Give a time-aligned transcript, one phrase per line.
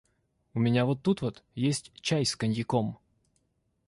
[0.55, 2.97] У меня вот тут вот есть чай с коньяком.